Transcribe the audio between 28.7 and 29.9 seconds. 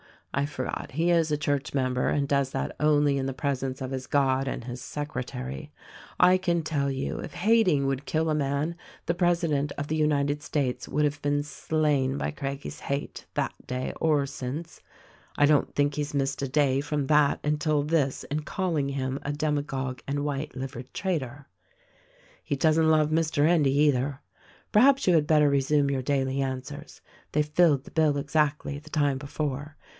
the time before.